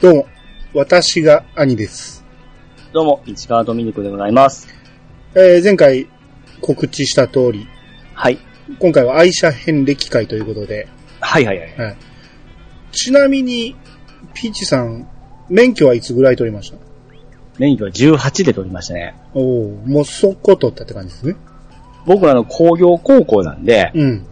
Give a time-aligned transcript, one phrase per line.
[0.00, 0.26] どうも、
[0.74, 2.24] 私が兄です。
[2.92, 4.68] どうも、市川ドミニクでございます。
[5.34, 6.08] えー前回
[6.60, 7.66] 告知した通り、
[8.14, 8.38] はい。
[8.78, 10.88] 今回は愛車遍歴会ということで、
[11.20, 11.76] はいはいはい。
[11.76, 11.96] はい。
[12.92, 13.76] ちなみに、
[14.34, 15.06] ピーチさん、
[15.48, 16.78] 免許はいつぐらい取りました？
[17.58, 19.14] 免許は18で取りましたね。
[19.34, 21.36] おおもうそこ取ったって感じですね。
[22.06, 24.26] 僕らの工業高校なんで、うん。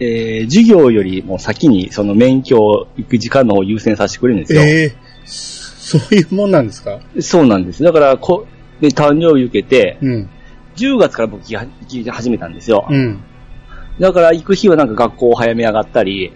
[0.00, 4.62] えー、授業よりも先にその免許を行く時間の方を優先させてくれるんですよ。
[4.62, 7.00] ええそういうもんなんですか？
[7.20, 7.82] そうなんです。
[7.82, 8.46] だから、こ、
[8.80, 10.30] で、誕生日受けて、うん。
[10.76, 12.86] 10月から僕行き始めたんですよ。
[12.90, 13.20] うん。
[14.00, 16.32] だから行く日はなんか学校を早め上がったり、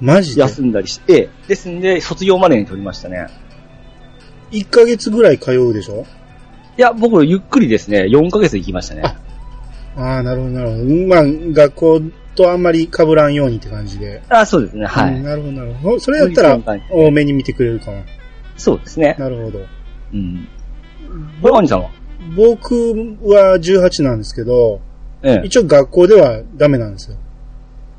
[0.00, 0.40] マジで？
[0.42, 3.28] 休んだりして、ですんで、卒業までに取りましたね。
[4.50, 6.04] ?1 ヶ月ぐらい通うでしょ？
[6.76, 9.02] いや、僕ゆっくりですね、4ヶ月行きましたね。
[9.04, 9.16] あ
[9.96, 10.84] ああ、なるほど、なるほど。
[11.06, 12.00] まあ、学校
[12.34, 14.22] とあんまり被らんようにって感じで。
[14.28, 15.14] あそうですね、はい。
[15.14, 16.00] うんなるほど、なるほど。
[16.00, 18.02] それやったら多めに見てくれるかも。
[18.56, 19.16] そうですね。
[19.18, 19.60] なるほど。
[20.12, 20.48] うん。
[21.42, 21.90] これ、兄さんは？
[22.36, 22.74] 僕
[23.22, 24.80] は18なんですけど、
[25.22, 25.46] ええ。
[25.46, 27.16] 一応学校ではダメなんですよ。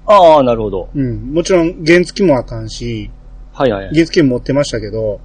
[0.07, 0.89] ああ、なるほど。
[0.95, 1.33] うん。
[1.33, 3.09] もちろん原付もあかんし、
[3.53, 3.89] はいはい。
[3.89, 5.19] 原付持ってましたけど、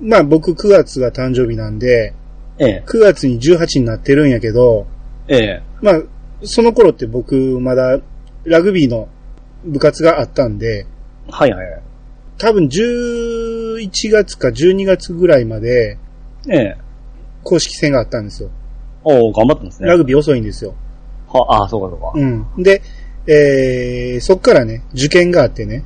[0.00, 2.14] まあ僕9月が誕生日なんで、
[2.58, 2.82] ええ。
[2.86, 4.86] 9月に18になってるんやけど、
[5.28, 5.62] ええ。
[5.82, 6.02] まあ、
[6.42, 7.98] その頃って僕まだ
[8.46, 9.08] ラグビーの
[9.64, 10.86] 部活があったんで、
[11.28, 11.82] はいはいはい。
[12.38, 15.98] 多分11月か12月ぐらいまで
[16.48, 16.76] ええ。
[17.42, 18.50] 公式戦があったんですよ。
[19.04, 19.88] おお頑張ってますね。
[19.88, 20.74] ラグビー遅いんですよ。
[21.28, 22.12] は、ああ、そうかそうか。
[22.14, 22.62] うん。
[22.62, 22.82] で、
[23.26, 25.84] えー、そっからね、受験があってね。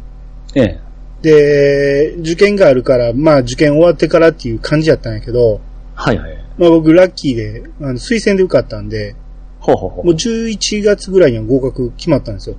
[0.55, 0.81] ええ。
[1.23, 5.61] で、受験があるから、まあ受験終わってからっていう感じやったんやけど、
[5.95, 6.45] はいはい。
[6.59, 9.15] まあ僕ラッキーで、あの推薦で受かったんで、
[9.61, 10.05] ほうほうほう。
[10.07, 12.57] もう11月ぐらいには合格決まったんですよ。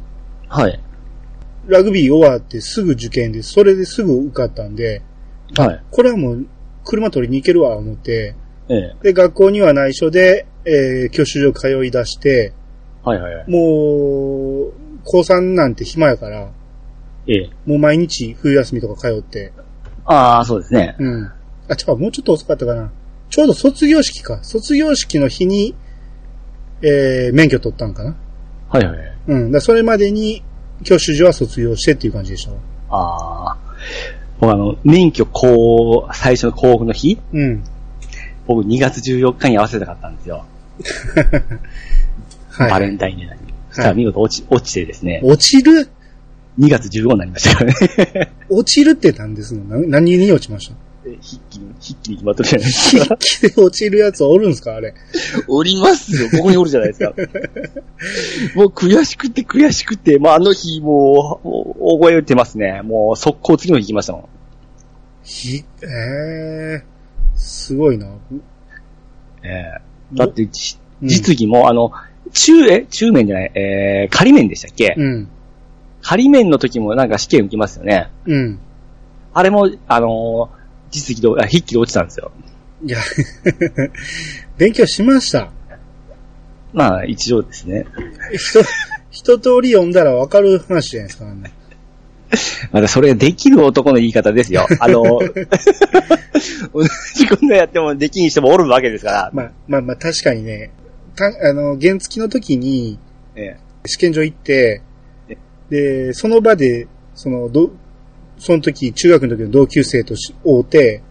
[0.48, 0.80] はい。
[1.68, 5.02] ラグビー終わってすぐ受験で、それですぐ受かったんで、
[5.58, 5.84] はい。
[5.92, 6.46] これはもう
[6.86, 8.36] 車取りに行けるわ、思って、
[8.70, 8.96] ええ。
[9.02, 12.54] で、学校には内緒で、えー、教習所通い出して、
[13.04, 13.50] はいはいはい。
[13.50, 14.74] もう、
[15.04, 16.52] 高3なんて暇やから、
[17.28, 17.50] ええ。
[17.66, 19.52] もう毎日冬休みとか通って、
[20.06, 20.96] ああ、そうですね。
[21.00, 21.26] うん。
[21.26, 21.30] あ、
[21.74, 22.92] 違う、もうちょっと遅かったかな。
[23.30, 24.44] ちょうど卒業式か。
[24.44, 25.76] 卒業式の日に、
[26.84, 28.16] えー、免許取ったんかな？
[28.70, 29.14] はいはいはい。
[29.28, 29.52] うん。
[29.52, 30.44] だそれまでに、
[30.84, 32.58] 教習所は卒業してっていう感じでしたわ。
[32.90, 33.58] ああ。
[34.40, 37.64] 僕あの、免許こう、最初の交付の日うん。
[38.48, 40.46] 僕2月14日に合わせたかったんですよ。
[42.50, 42.72] はい。
[42.72, 43.54] バレンタインデーに。
[43.70, 45.88] そしたら見事落ち、落ちてですね、落ちる
[46.60, 48.32] ？2月15になりましたからね。
[48.50, 49.64] 落ちるって何ですの？
[49.80, 50.76] な何に落ちました？
[51.04, 53.04] で筆記に、筆記に決まってるじゃないですか。
[53.06, 53.18] 筆
[53.50, 54.76] 記で落ちるやつおるんすか？
[54.76, 54.94] あれ。
[55.48, 56.30] おりますよ。
[56.30, 57.14] ここにおるじゃないですか。
[58.56, 62.82] もう悔しくて悔しくて、まあ、あの日もう、もう覚えてますね。
[62.84, 64.26] もう速攻次の日行きましたもん。
[65.24, 66.82] ひ、えー、
[67.36, 68.08] すごいな。
[69.44, 69.82] ええ
[70.14, 70.48] だって、
[71.02, 71.92] 実技も、あの、
[72.34, 75.28] 中、え中面じゃない、えー、仮面でしたっけ、うん。
[76.02, 78.10] 仮面の時もなんか試験受けますよね。
[78.26, 78.60] うん。
[79.34, 80.61] あれも、あのー
[80.92, 82.32] 実技で、あ筆記で落ちたんですよ。
[82.84, 83.00] いや、
[84.58, 85.52] 勉強しました。
[86.74, 87.86] まあ、一応ですね。
[88.32, 88.64] 一、
[89.10, 91.52] 一通り読んだらわかる話じゃないですか、ね。
[92.72, 94.66] まだそれできる男の言い方ですよ。
[94.80, 96.84] あの、同
[97.16, 99.32] じことやってもできん人もおるわけですから。
[99.34, 100.72] まあ、まあまあ確かにね、
[101.16, 102.98] たあの、原付の時に
[103.36, 104.82] え試験場行って
[105.30, 105.38] え、
[105.70, 107.72] で、その場で、その、ど、
[108.42, 111.04] その時、中学の時の同級生とし会うて、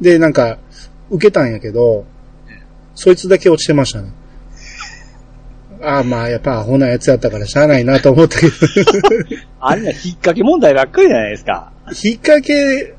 [0.00, 0.58] で、なんか、
[1.10, 2.06] 受けたんやけど、
[2.94, 4.08] そいつだけ落ちてましたね。
[5.84, 8.52] ああ、まあ、やっぱアホなやつやったからしゃあないなと思ったけど、
[9.60, 11.70] あれは引っ掛け問題ばっかりじゃないですか。
[12.02, 12.94] 引っ掛け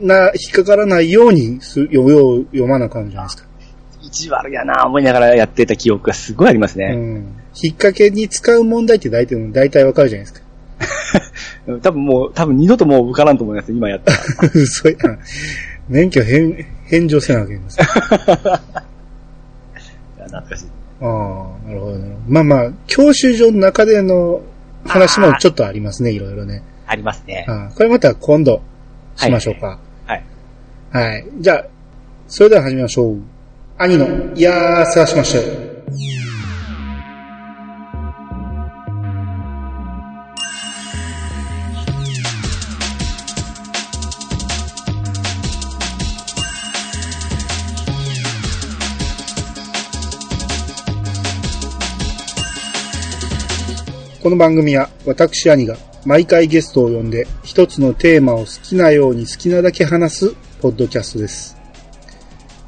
[0.00, 3.48] な、引っかからないようにす読よう読まなあかんじゃないですか。
[4.00, 6.94] 意地悪やな思いながらやってた記憶がすごいありますうね。
[6.94, 6.96] ん。
[7.62, 10.45] 引っ掛けに使う問題って大体、大体わかるじゃないですか。
[11.82, 14.18] 多分もう、多分二度ともう受からんと思います、今やったら。
[14.54, 15.18] 嘘やん。
[15.88, 17.78] 免許返、返上せなきゃ いけないんです。
[20.24, 20.66] 懐かしい。
[21.00, 21.04] あ、
[21.66, 22.16] なるほどね。
[22.28, 24.40] まあまあ、教習所の中での
[24.86, 26.62] 話もちょっとありますね、いろいろね。
[26.86, 27.44] ありますね。
[27.48, 28.62] ああこれまた今度
[29.16, 29.78] しましょうか。
[30.06, 30.24] はい。
[30.92, 31.26] はい。
[31.40, 31.64] じゃあ、
[32.28, 33.18] それでは始めましょう。
[33.78, 36.25] 兄の、いやー、探しました
[54.26, 61.56] この番組は私兄が毎回ゲストを呼んで、一つのテーマを好きなように好きなだけ話す、ポッドキャストです。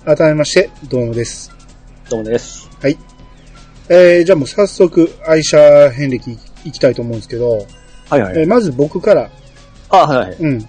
[0.05, 1.51] 改めまして、どうもです。
[2.09, 2.71] どうもです。
[2.81, 2.97] はい。
[3.89, 7.67] えー、じゃあもう早速、愛車遍歴いきたいと思うんですけど、
[8.09, 8.39] はいはい。
[8.39, 9.29] えーまず僕から、
[9.89, 10.37] あ、はいはい。
[10.39, 10.65] うん。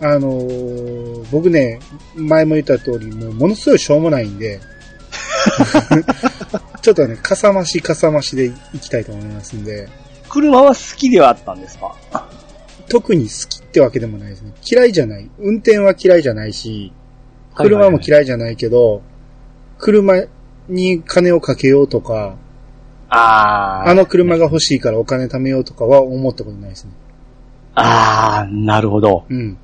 [0.00, 1.78] あのー僕ね、
[2.16, 4.58] 前も言った通り、もうものすごいしょうもないんで、
[6.82, 9.88] ちょっとね、かさ増しかさ増しでいきたいと思いますんで、
[10.28, 11.94] 車は好きではあったんですか？
[12.88, 14.52] 特に好きってわけでもないですね。
[14.64, 15.28] 嫌いじゃない。
[15.38, 16.92] 運転は嫌いじゃないし、
[17.54, 18.00] 車もい。
[18.06, 19.02] 嫌いじゃないけど、
[19.78, 20.14] 車
[20.68, 22.36] に金をかけようとか、
[23.08, 23.90] あー。
[23.90, 26.92] あの車が欲しいからお金貯めようとかは思ったことないですね。
[27.74, 29.26] あー、なるほど。
[29.28, 29.58] うん。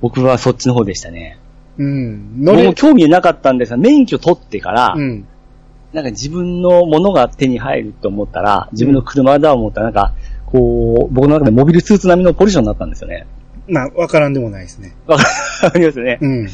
[0.00, 1.38] 僕はそっちの方でしたね。
[1.76, 2.44] うん。
[2.44, 5.26] 乗も、興味なかったんですが、免許取ってから、うん。
[5.92, 10.14] なんか自分のものが手に入ると思ったら、自分の車だと思ったら、なんか、
[10.46, 13.26] こう、僕の中でモビルスーツ並みのポジションになったんですよね。
[13.68, 14.94] まあ、わからんでもないですね。
[15.06, 16.18] わかりますよね。
[16.20, 16.48] うん。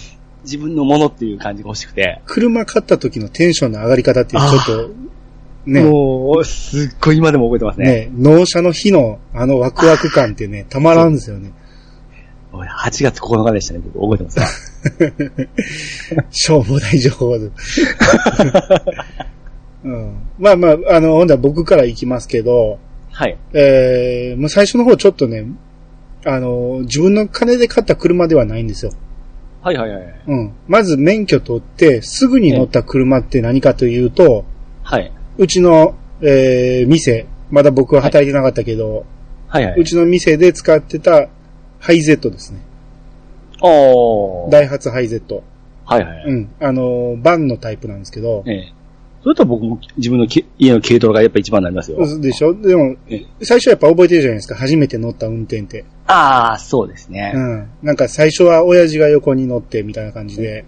[0.44, 2.20] 自分のものっていう感じが欲しくて。
[2.26, 4.90] 車買った時のテンションの上がり方ってちょっと、
[5.66, 7.86] ね、もう、すっごい今でも覚えてますね。
[7.86, 11.52] ね、納車の日のあのワクワク感ってね、たまらんですよね。
[12.54, 14.46] もう8月9日でしたね、僕覚えてますわ。
[16.30, 17.50] しょうもない情報で。
[19.82, 22.78] うん、まあまあ、あの、ほんだら僕から行きますけど、
[23.10, 23.36] はい。
[23.54, 25.46] えー、もう最初の方ちょっとね、
[26.24, 28.92] あの、自分の金で買った車ではないんですよ。
[29.60, 30.04] はいはいはい。
[30.28, 30.52] うん。
[30.68, 34.44] まず免許取って、すぐに乗った車って何かというと、
[34.84, 35.10] はい。
[35.38, 39.06] うちの、えー、店、まだ僕は働いてなかったけど、
[39.48, 41.28] はいはいうちの店で使ってた
[41.84, 42.60] ハイゼットですね。
[43.60, 44.50] おー。
[44.50, 45.42] ダイハツハイゼット。
[45.84, 46.24] はいはい。
[46.28, 46.48] うん。
[46.58, 48.72] あの、バンのタイプなんですけど、ええ。
[49.22, 52.20] それと僕も自分のけ家の軽トラがやっぱ一番になりますよ。
[52.20, 52.54] でしょ？
[52.54, 54.54] でもえ、最初やっぱ覚えてるじゃないですか？
[54.54, 55.84] 初めて乗った運転って。
[56.06, 57.32] ああ、そうですね。
[57.34, 57.68] うん。
[57.82, 60.64] なんか最初は親父が横に乗ってみたいな感じで。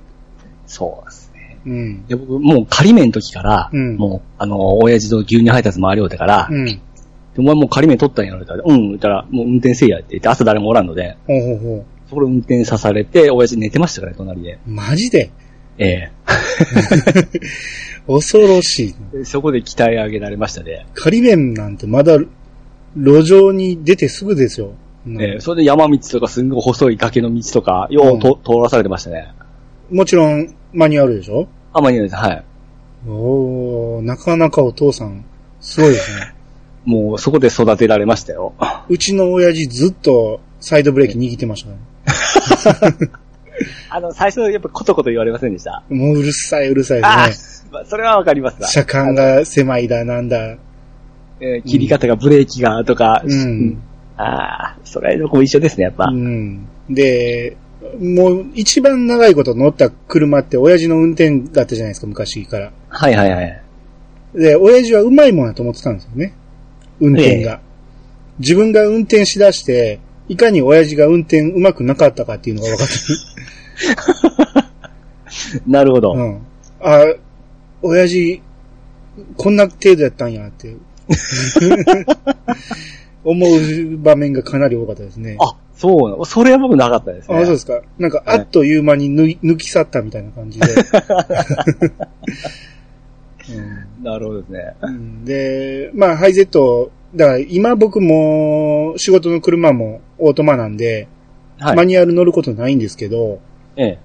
[0.66, 1.58] そうですね。
[1.64, 2.06] うん。
[2.06, 6.80] で、僕、もう仮免の時から、うんもう、あの、親父と牛乳配達回りようてから、うん。
[7.36, 11.84] でお前もう仮免取ったんやろって言ったら、うん、言ったら、もう運転せいやって言って、朝誰もおらんので、ほうほうほう。
[12.08, 14.58] そこで運転さされて、親父寝てましたからね、隣で。
[14.66, 15.30] マジで？
[15.78, 16.10] ええ
[18.06, 18.94] 恐ろしい。
[19.12, 20.86] でそこで鍛え上げられましたね。
[20.94, 22.18] 仮面なんてまだ
[22.96, 24.70] 路上に出てすぐですよ。
[25.06, 29.28] うんええそれで山道とかすんごい細い崖の道とか、ようと、通らされてましたね。
[29.90, 31.46] もちろんマニュアルでしょ？
[31.72, 32.16] あんまりないです。
[32.16, 32.44] はい。
[33.08, 35.24] おー、なかなかお父さん、
[35.60, 36.32] すごいですね。
[36.86, 38.54] もうそこで育てられましたよ。
[38.88, 41.76] うちの親父ずっとサイドブレーキ握ってましたね。
[43.90, 45.82] あの、最初やっぱコトコト言われませんでした？
[45.88, 47.70] もううるさいうるさいあですね。
[47.72, 48.68] あ、まあそれはわかりますわ。
[48.68, 50.56] 車間が狭いだなんだ。
[51.40, 53.78] えー切り方がブレーキがとか、うん。
[54.16, 56.04] ああ、それの子一緒ですね、やっぱ。
[56.06, 56.66] うん。
[56.88, 57.56] で、
[58.00, 62.72] もう一番長いこと乗った車って親父の運転だったじゃないですか、昔から。
[62.88, 63.62] はいはいはい。
[64.34, 66.32] で、親父はうまいもんやと思ってたんですよね。
[67.00, 67.60] 運転が。
[68.38, 72.94] 自分が運転しだして、いかに親父が運転うまくなかったかっていうのが分かって
[75.70, 76.14] なるほど。
[76.14, 76.20] る。
[76.20, 76.40] うん。
[76.80, 77.04] あ、
[77.82, 78.42] 親父、
[79.37, 80.76] こんな程度やったんやって。
[83.25, 85.37] 思う場面がかなり多かったですね。
[85.40, 86.26] あ、そう。
[86.26, 87.37] それは僕なかったですね。
[87.37, 87.80] あ、そうですか。
[87.99, 90.66] なんか、あっという間に抜き去ったみたいな感じで。
[93.50, 94.74] うんなるほどですね。
[94.82, 101.08] うんで、まあ、ハイゼット、だから今僕も仕事の車もオートマなんで、
[101.58, 101.76] はい。
[101.76, 103.40] マニュアル乗ることないんですけど、
[103.76, 103.98] ええ。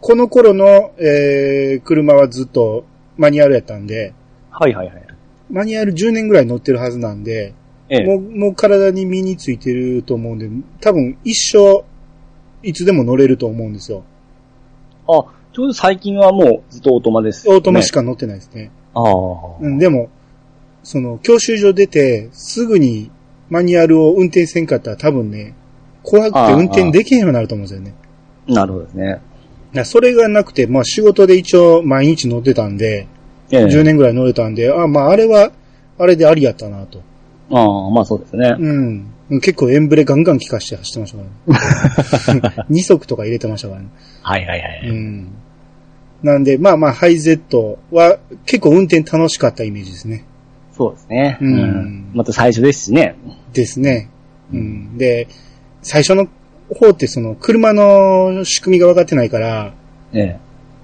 [0.00, 2.84] この頃の、えー車はずっと
[3.16, 4.12] マニュアルやったんで、
[4.50, 5.06] はいはいはい。
[5.50, 7.54] マニュアル10年ぐらい乗ってるはずなんで、
[7.88, 8.04] ええ。
[8.04, 10.48] もう、もう体に身についてると思うんで、
[10.80, 11.84] 多分一生、
[12.62, 14.02] いつでも乗れると思うんですよ。
[15.08, 18.00] あ、ちょうど最近はもうずっとオートマです、オートマしか。
[18.00, 18.70] か乗ってないですね。
[18.96, 19.56] ああ。
[19.60, 20.08] うん、でも、
[20.82, 23.10] その、教習所出て、すぐに
[23.50, 25.54] マニュアルを運転せんかったら多分ね、
[26.02, 27.94] 怖くて運転できへんようになると思うんですよね。
[28.48, 29.20] なるほどですね。
[29.84, 33.06] それがなくて、まあ仕事で一応毎日乗ってたんで、
[33.50, 33.64] ええ。
[33.64, 35.52] 10年ぐらい乗れたんで、あまああれは、
[35.98, 37.02] あれでありやったなと。
[37.50, 38.56] ああ、まあそうですね。
[38.58, 39.40] うん。
[39.40, 42.66] 結構エンブレガンガン効かして走ってましたからね。
[42.70, 43.88] 2足とか入れてましたからね。
[44.22, 44.88] はいはいはい。
[44.88, 45.28] うん。
[46.26, 50.24] なんで、まあまあ、ハイゼットは結構運転楽しかったイメージですね。
[50.72, 51.38] そうですね。
[51.40, 53.16] うんまた最初ですしね。
[53.52, 54.10] ですね。
[54.52, 54.98] うん。
[54.98, 55.28] で、
[55.82, 56.28] 最初の
[56.74, 59.72] 方ってその車の仕組みが分かってないから、
[60.12, 60.38] え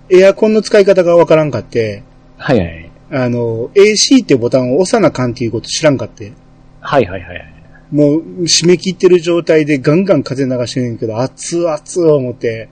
[0.08, 0.20] え。
[0.20, 2.04] エアコンの使い方が分からんかって、
[2.36, 2.90] はいはい。
[3.10, 6.32] あの、AC ってボタンを押さなあかんっていうこと知らんかって。
[6.80, 7.54] はいはいはい。
[7.90, 12.68] もう締め切ってる状態でガンガン風流してるんやけど、熱々思って、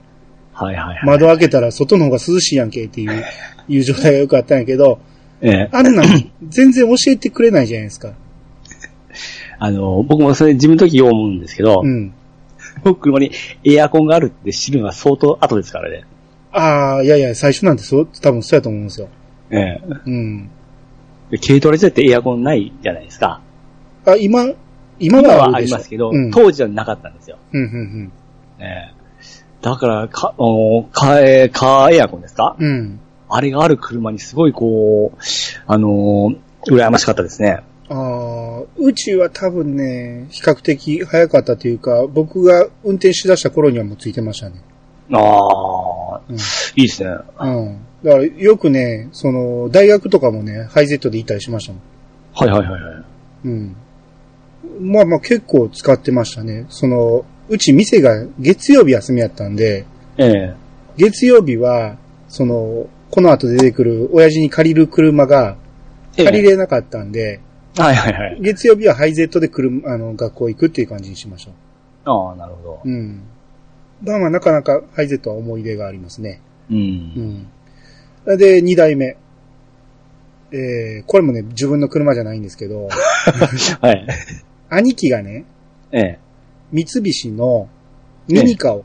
[0.65, 1.05] はいはいはい。
[1.05, 3.23] 窓開けたら外の方が涼しいやんけっていう、
[3.67, 4.99] いう状態がよくあったんやけど、
[5.41, 5.69] ええ。
[5.71, 8.13] あんなん全然教えてくれないじゃないですか。
[9.59, 12.13] あの、僕もそれ自分の時よう思うんですけど、うん。
[12.83, 13.31] 僕車に
[13.63, 16.03] エアコンがあるって知るのは相当後ですからね。
[16.51, 19.09] ああ、いやいや、最初なんてそう、多分そうやと思うんですよ。
[19.49, 19.81] ええ。
[20.05, 20.49] うん。
[21.31, 23.41] で軽トラ時代ってエアコンないじゃないですか。
[24.05, 24.43] あ、今、
[24.99, 26.31] 今今はありますけど、うん。
[26.31, 27.37] 当時はなかったんですよ。
[27.53, 28.11] うん、うん、
[28.59, 29.00] ええ。
[29.61, 32.55] だから、か、おカー、カーエアコンですか？
[32.59, 32.67] うん。
[32.67, 32.99] うん。
[33.29, 35.17] あれがある車にすごいこう、
[35.67, 36.37] あのー
[36.67, 37.61] 羨ましかったですね。
[37.89, 44.61] ああ、うちは多分ね、比較的早かったというか、僕が運転しだした頃にはもうついてましたね。
[45.11, 45.17] あ
[46.17, 46.35] あ、うん。
[46.35, 46.39] い
[46.75, 47.09] いですね。
[47.09, 47.77] うん。
[48.03, 51.81] だからよくね、その、大学とかもね、ハイゼットで行ったりしましたもん。
[52.33, 53.03] はいはいはいはい。
[53.45, 53.75] うん。
[54.79, 56.67] まあまあ結構使ってましたね。
[56.69, 59.85] その、うち店が月曜日休みやったんで、
[60.17, 60.55] ええ
[60.97, 61.97] 月曜日は、
[62.29, 65.57] その、この後出てくる親父に借りる車が
[66.15, 67.41] ええ借りれなかったんで、
[67.75, 68.37] はいはいはい。
[68.41, 71.51] 月曜日はハイゼットで車、あの、学校行くっていう感じにしましょ
[72.05, 72.81] ああ、なるほど。
[72.85, 72.89] う。
[72.89, 73.23] うん。
[74.01, 76.41] まあまあなかなかハイゼットは思い出がありますね。
[76.69, 76.73] う。
[76.73, 78.37] うんん。
[78.37, 79.17] で、二代目。
[80.53, 82.87] えー、これもね、自分の車じゃないんですけど、
[83.81, 84.07] はい。
[84.69, 85.45] 兄貴がね、
[85.91, 86.19] ええ。
[86.71, 87.67] 三菱の
[88.27, 88.83] ミニカを、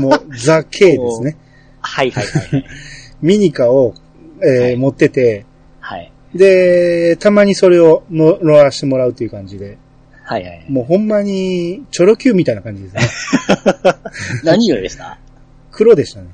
[0.00, 1.36] もうザ・ K ですね。
[1.80, 2.64] はいはいはい。
[3.22, 3.94] ミニカを、
[4.42, 5.44] えーはい持ってて、
[5.80, 6.12] はい。
[6.34, 9.78] で、たまにそれをの乗らしてもらうという感じで、
[10.24, 10.64] はいはい。
[10.68, 13.00] もうほんまに、チョロ Q みたいな感じですね。
[14.44, 15.18] 何色でした？
[15.72, 16.28] 黒でしたね。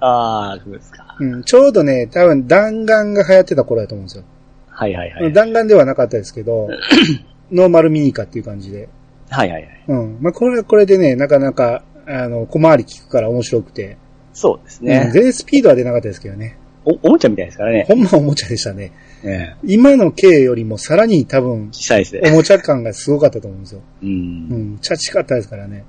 [0.00, 1.16] ああ、そうですか。
[1.18, 4.24] うん、ちょうどね、多分弾丸が流行ってた頃だと思うんですよ。
[4.68, 5.32] はいはいはい。
[5.32, 6.68] 弾丸ではなかったですけど、
[7.50, 8.88] ノーマルミニカっていう感じで。
[9.30, 9.84] はいはいはい。
[9.88, 10.18] うん。
[10.20, 13.96] まあ、これはこれでね、なかなか、あの、小回り効くから面白くて。
[14.32, 15.10] そうですうんね。
[15.12, 16.58] 全然スピードは出なかったですけどね。
[16.84, 17.84] お、おもちゃみたいですからね。
[17.86, 18.92] ほんまおもちゃでしたね。
[19.22, 19.56] ええ。
[19.64, 22.30] 今の K よりもさらに多分、小さいですおね。
[22.32, 23.80] もちゃ感がすごかったと思うんですよ。
[24.02, 24.06] う。
[24.06, 24.78] うんん。
[24.80, 25.84] チャチかったですからね。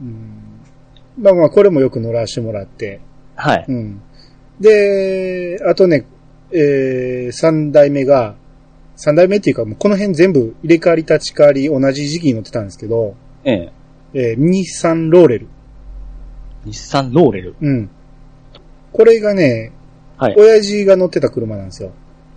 [0.00, 0.34] うん。
[1.18, 3.00] まあまあ、これもよく乗らせてもらって。
[3.34, 3.64] はい。
[3.68, 4.00] うん。
[4.60, 6.06] で、あとね、
[6.52, 8.36] えー、三代目が、
[8.96, 13.72] 三代目っていうか、もうこの辺全部入れ替わり立ち替わり同じ時期に乗ってたんですけど、ええ。
[14.14, 15.48] えー、日産ローレル。
[16.64, 17.56] 日産ローレル？
[17.60, 17.90] うん。
[18.92, 19.72] これがね、
[20.16, 20.34] はい。
[20.38, 21.90] 親父が乗ってた車なんですよ。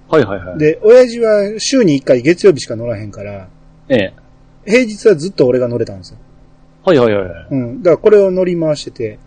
[0.10, 0.58] はいはいはい。
[0.58, 3.48] で、親父は週に1回月曜日しか乗らへんから、
[3.90, 4.14] ええ。
[4.66, 6.18] 平日はずっと俺が乗れたんですよ。
[6.84, 7.48] はいはいはいはい。
[7.52, 7.84] うん。
[7.84, 9.20] だからこれを乗り回してて、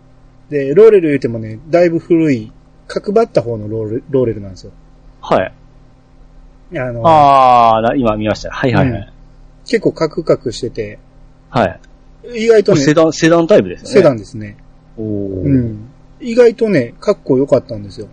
[0.49, 2.51] で、ローレル言うてもね、だいぶ古い、
[2.87, 4.73] 角張った方のローレローレルなんですよ。
[5.21, 5.53] はい。
[6.73, 8.51] あの、ああ、な今見ました。
[8.51, 9.13] はいはいはい。
[9.65, 10.99] 結構カクカクしてて、
[11.49, 11.79] はい。
[12.45, 13.93] 意外とね、セダン、セダンタイプですよね。
[13.93, 14.57] セダンですね。
[14.97, 15.89] おーうん。
[16.19, 18.07] 意外とね、かっこよかったんですよ。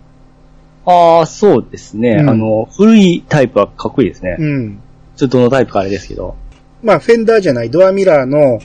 [0.85, 2.17] ああ、そうですね。
[2.21, 4.35] うんあの、古いタイプはかっこいいですね。
[4.39, 4.79] うん。
[5.15, 6.35] ちょっとどのタイプかあれですけど。
[6.81, 8.59] まあ、フェンダーじゃない、ドアミラーの、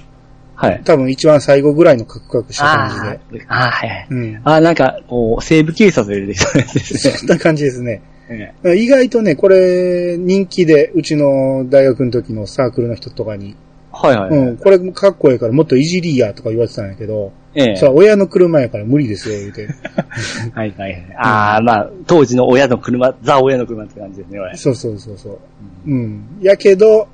[0.56, 0.82] はい。
[0.84, 3.44] 多分一番最後ぐらいのカクカクした感じあで。
[3.44, 4.06] ーあー、はいはい。
[4.08, 4.40] うん。
[4.44, 7.14] あーなんか、こう、西部警察で出てきそうなやつですね。
[7.16, 8.02] そんな感じですね。
[8.28, 13.56] ええ意外とね、これ、人気で、うちの大学の時のサークルの人とかに、
[13.92, 14.30] はいはい。
[14.30, 19.68] うん、これかっこいいからもっといじりやとか言われてたんやけど、ええそれは親の車やから無理ですよ、言うて。
[20.52, 21.06] はいはいはい。
[21.16, 24.56] ああ、まあ、当時の親の車、ザ親の車って感じですね、これ。
[24.56, 25.38] そうそうそうそう。
[25.86, 26.24] うん。
[26.40, 27.06] やけど、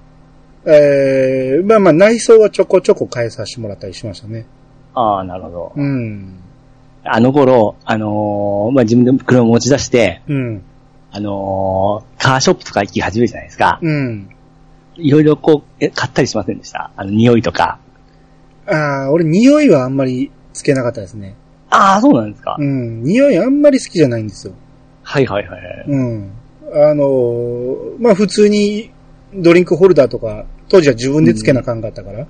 [0.64, 4.46] えー、まあまあ内装はちょこちょこ変えさせてもらったりしましたね。
[4.94, 5.72] ああ、なるほど。
[5.76, 6.36] うん。
[7.04, 10.62] あの頃、あのーまあ、自分で車を持ち出して、うん。
[11.12, 13.78] あのーカーショップとか行き始めるじゃないですか。
[13.82, 14.28] うん。
[14.96, 16.90] いろいろこう、え、買ったりしませんでした？
[16.96, 17.78] あの、匂いとか。
[18.66, 21.34] ああ、俺匂いはあんまりつけなかったですね。
[21.70, 22.56] ああ、そうなんですか。
[22.58, 23.02] うん。
[23.02, 24.52] 匂いあんまり好きじゃないんですよ。
[25.02, 25.84] はいはいはいはい。
[25.88, 26.30] うん。
[26.72, 28.90] あのーまあ普通に
[29.34, 32.26] ドリンクホルダーとか、当時は自分でつけなあかんかったから、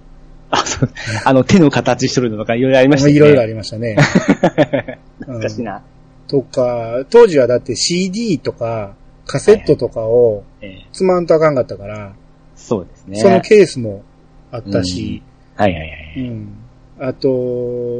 [0.50, 0.90] あ、そう。
[1.25, 3.12] あの、手の形しとるのとかいろいろありましたね。
[3.14, 3.96] いろいろありましたね。
[5.20, 5.82] 懐かしいな。
[6.30, 8.94] とか、当時はだって CD とか
[9.26, 12.14] カセットとかをええつまんとあかんかったから、
[12.54, 13.18] そうですね。
[13.18, 14.04] そのケースも
[14.52, 15.22] あったし、
[15.56, 16.28] はいはいはい。
[16.28, 16.52] うん。
[17.00, 17.28] あと、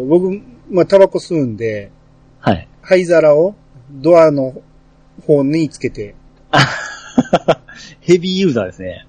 [0.07, 1.91] 僕、まあタバコ吸うんで、
[2.39, 2.69] はい。
[2.83, 3.57] 灰皿を
[3.91, 4.55] ドアの
[5.27, 6.15] 方につけて、
[8.01, 9.07] ヘビーユーザーですね。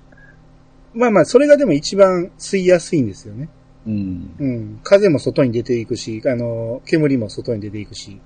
[0.96, 3.50] まあまあ、それがでも一番吸いやすいんですよね。
[3.86, 4.36] うん。
[4.40, 4.80] うん。
[4.84, 8.20] 風も外に出ていくし、あの、煙も外に出ていくし。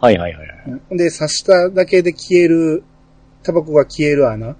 [0.00, 2.84] はいはいはいで、刺しただけで消える、
[3.42, 4.56] タバコが消える穴。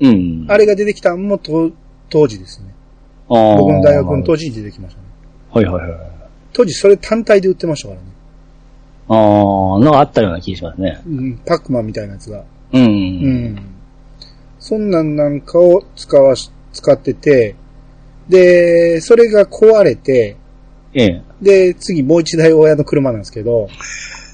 [0.00, 0.46] うん。
[0.48, 1.70] あれが出てきたのもと
[2.08, 2.74] 当時ですね。
[3.28, 4.50] あ僕の大学の当時。
[4.50, 5.06] 時に出てきましたね。
[5.50, 6.00] はいはいはい。
[6.52, 8.06] 当時それ単体で売ってましたからね。
[9.08, 11.00] ああ、なんかあったような気がしますね。
[11.06, 12.44] うん、パックマンみたいなやつが。
[12.72, 12.82] うん。
[12.82, 13.58] うん。
[14.58, 17.54] そんなんなんかを使わし、使ってて、
[18.28, 20.36] で、それが壊れて、
[20.92, 21.22] ええ。
[21.40, 23.68] で、次もう一台親の車なんですけど、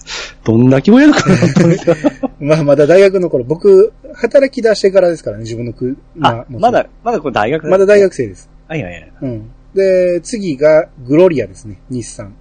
[0.45, 1.95] どんだけ親の子だったんですか
[2.41, 8.03] まあまだ大学の頃、僕、働き出してからですからね、自分のく、あ、もうまだ、まだこれ大学まだ大。
[8.03, 8.51] 学生です。
[8.69, 9.13] はいはいはい。
[9.23, 9.51] うん。
[9.75, 12.35] で、次がグロリアですね、日産。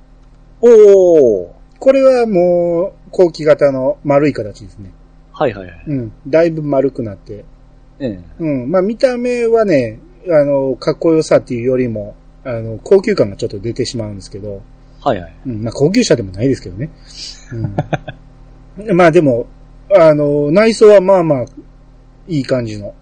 [0.61, 0.67] お
[1.43, 1.55] お。
[1.79, 4.91] これはもう、後期型の丸い形ですね。
[5.31, 5.83] はいはいはい。
[5.87, 6.11] うん。
[6.27, 7.45] だいぶ丸くなって。
[7.99, 8.19] ええ。
[8.39, 8.71] うん。
[8.71, 9.99] まあ見た目はね、
[10.29, 14.61] あの、かっこよさっていうよりも、あの、高級感がちょっと出てしまうんですけど、
[15.03, 15.33] はいはい。
[15.47, 15.63] うん。
[15.63, 16.89] まあ高級車でもないですけどね。
[18.77, 18.95] うん。
[18.95, 19.47] まあでも、
[19.95, 21.45] あの、内装はまあまあ、
[22.27, 22.93] いい感じの。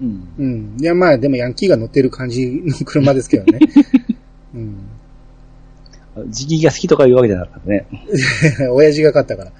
[0.00, 0.28] うん。
[0.38, 0.76] うん。
[0.80, 3.60] いやまあでもヤンキーが乗ってる感じの車ですけどね。
[4.54, 4.76] うん。
[6.28, 7.86] 時期が好きとかいうわけじゃなかったね。
[8.72, 9.52] 親父が買ったから。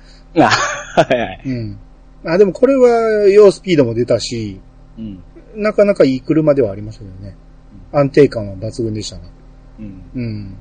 [0.46, 1.42] あ、はいはい。
[1.46, 1.78] うん。
[2.24, 4.60] あ、でもこれは、要スピードも出たし、
[4.98, 5.18] うん。
[5.54, 7.36] なかなかいい車ではありましたけどね。
[7.92, 9.22] 安定感は抜群でしたね。
[9.78, 10.02] うん。
[10.14, 10.56] うん。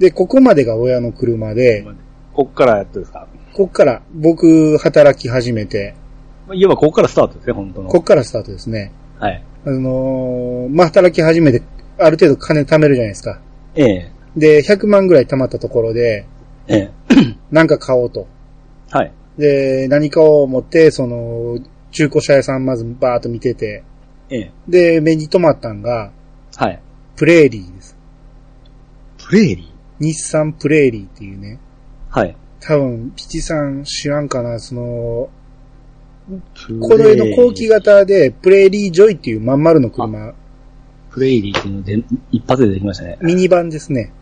[0.00, 1.84] で、ここまでが親の車で、
[2.32, 3.28] こっからやっとですか？
[3.52, 5.94] こっから僕働き始めて、
[6.48, 7.88] まあいわばこっからスタートですね、本当の。
[7.90, 8.92] こっからスタートですね。
[9.18, 9.44] はい。
[9.66, 11.62] あのーまあ、働き始めて、
[11.98, 13.40] ある程度金貯めるじゃないですか。
[13.74, 14.12] ええ。
[14.36, 16.24] で、100万ぐらい貯まったところで、
[16.66, 16.90] ええ。
[17.52, 18.26] なんか買おうと。
[18.90, 19.12] はい。
[19.36, 21.58] で、何買おう思って、その、
[21.90, 23.82] 中古車屋さんまずバーっと見てて、
[24.30, 24.50] ええ。
[24.66, 26.10] で、目に留まったんが、
[26.56, 26.80] はい。
[27.16, 27.96] プレーリーです。
[29.18, 29.69] プレーリ
[30.00, 31.58] 日産プレーリーっていうね。
[32.10, 32.36] ーはい。
[32.60, 35.30] 多分、ピチさん知らんかな、その、こ
[36.80, 40.32] このの後期型で、プレーリージョイっていうまん丸の車、
[41.10, 43.18] プレーリーっていうので、一発でできましたね。
[43.20, 44.12] ミニバンですね。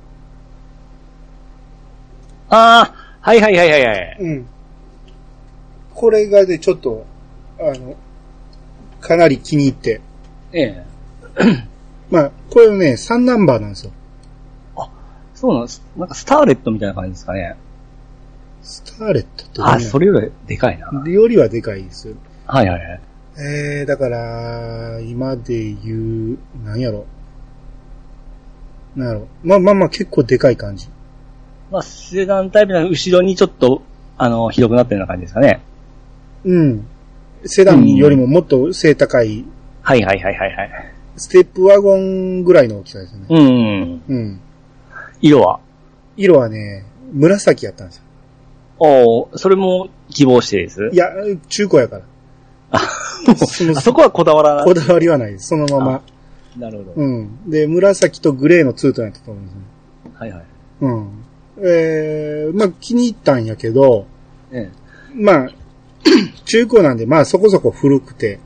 [2.51, 4.17] ああはいはいはいはいはい。
[4.21, 4.47] うん。
[5.95, 7.05] これがね、ちょっと、
[7.61, 7.95] あの、
[9.01, 10.01] かなり気に入って。
[10.53, 10.85] ええ。
[12.11, 13.93] まあ、これね、3ナンバーなんですよ。
[15.39, 15.83] そうなんです。
[15.97, 17.55] なんかスターレットみたいな感じですかね。
[18.61, 20.91] スターレットってあ、ねそれよりでかいな。
[21.09, 22.15] よりはでかいですよ。
[22.47, 23.01] はいはいはい。
[23.41, 27.07] えー、だから、今で言う、なんやろ。
[28.97, 29.29] なんやろ。
[29.45, 30.89] まあまあまあ結構でかい感じ。
[31.71, 33.83] まあ、セダンタイプな後ろにちょっと、
[34.17, 35.61] あの、広くなったような感じですかね。
[36.45, 36.85] うん。
[37.45, 39.45] セダンよりももっと背高い、
[39.83, 40.71] はいはいはいはいはい。
[41.17, 43.27] ステップワゴンぐらいの大きさですよね。
[43.31, 44.03] うん。
[44.09, 44.41] うん。
[45.21, 45.61] 色は？
[46.17, 48.03] 色はね、紫やったんですよ。
[48.81, 50.91] おーそれも希望してです？
[50.93, 51.09] いや、
[51.49, 52.05] 中古やから。
[52.71, 52.79] あ
[53.37, 54.65] そそこはこだわらない？
[54.65, 55.49] こだわりはないです。
[55.49, 56.03] そのまま。
[56.57, 56.93] なるほど。
[56.97, 57.51] うん。
[57.51, 59.63] で、紫とグレーのツートンやったと思うんですね。
[60.15, 60.45] はいはい。
[60.81, 61.25] うん。
[61.61, 64.07] えー、まあ気に入ったんやけど、
[64.51, 64.71] え
[65.15, 65.51] まあ、
[66.47, 68.41] 中古なんで、まあそこそこ古くて、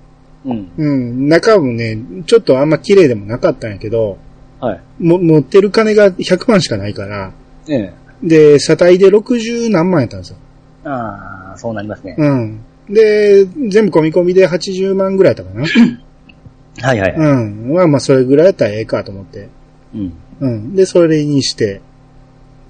[0.46, 0.48] え。
[0.50, 0.72] うん。
[0.76, 4.18] うん、中もね、ちょっとあんま綺麗でもなかったんやけど、
[4.62, 4.80] はい。
[5.00, 7.32] も、持ってる金が100万しかないから、
[7.68, 7.94] ええ。
[8.22, 10.36] で、車体で60何万やったんですよ。
[10.84, 12.14] ああ、そうなりますね。
[12.16, 12.60] うん。
[12.88, 15.66] で、全部込み込みで80万ぐらいやったかな。
[16.80, 17.16] はいはいはい。
[17.16, 17.74] うん。
[17.74, 19.48] まあまあ、それぐらいやったらええかと思って。
[19.96, 20.12] うん。
[20.40, 20.76] うん。
[20.76, 21.80] で、それにして、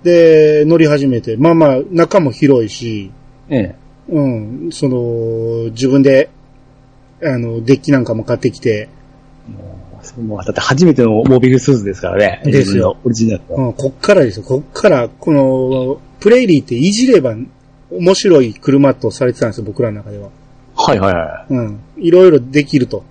[0.02, 3.10] で、乗り始めて、まあまあ、中も広いし、
[3.50, 3.74] ええ。
[4.08, 6.30] うん、その、自分で、
[7.22, 8.88] あの、デッキなんかも買ってきて、
[10.20, 12.42] もう、だって初めてのモービルスーツですからね。
[12.44, 13.68] ですよオリジナルの。
[13.68, 14.44] うん、こっからですよ。
[14.44, 17.34] こっから、この、プレイリーっていじれば
[17.90, 20.30] 面白い車とされてたんですよ、僕らの中では。
[20.74, 21.54] はいはいはい。
[21.54, 21.80] うん。
[21.98, 23.04] いろいろできると。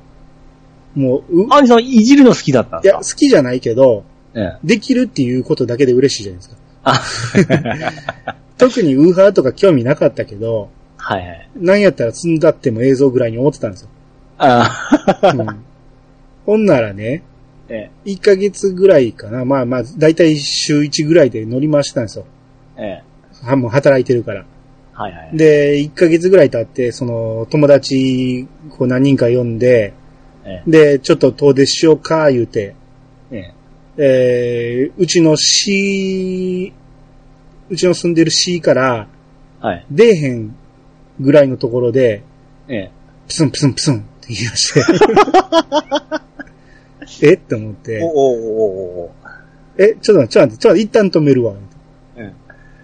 [0.95, 3.15] もう、うアンジさん、いじるの好きだったんいや、ですか？
[3.15, 4.57] 好きじゃないけど、ええ。
[4.63, 6.55] できるっていうことだけで嬉しいじゃないですか。
[6.83, 7.93] あ、
[8.57, 11.49] 特にウーハーとか興味なかったけど、はいはい。
[11.55, 13.89] なんやったら積んだっても映像ぐらいに思ってたんですよ。
[14.37, 14.69] あ
[15.21, 15.63] あ、うん、
[16.45, 17.23] ほんならね、
[17.69, 18.09] ええ。
[18.09, 19.45] 1ヶ月ぐらいかな。
[19.45, 22.25] まあまあ、だいたい週1ぐらいで乗り回してたんですよ。
[22.77, 23.01] え
[23.43, 23.45] え。
[23.45, 24.45] はもう働いてるから。
[24.93, 25.37] はいはい。
[25.37, 29.93] で、1ヶ月ぐらい経って、その、友達、こう何人か呼んで、
[30.43, 32.75] えで、ちょっと遠出しようか、言うて、
[33.31, 33.37] え。
[33.37, 33.53] ええ。
[33.97, 36.73] えー、うちの市、
[37.69, 39.07] うちの住んでる市から、
[39.61, 39.85] はい。
[39.89, 40.55] 出えへん
[41.19, 42.23] ぐらいのところで、
[42.67, 42.91] ええ。
[43.27, 44.81] プスンプスンプスンって言い出して。
[47.21, 47.33] え？
[47.33, 49.11] って思ってお、おおおお
[49.77, 51.53] え、ちょっと待って、ちょっと待って、ちょっと一旦止めるわ。
[52.15, 52.33] え